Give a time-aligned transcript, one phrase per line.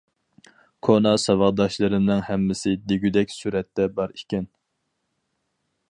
[0.87, 4.49] كونا ساۋاقداشلىرىمنىڭ ھەممىسى دېگۈدەك سۈرەتتە بار ئىكەن.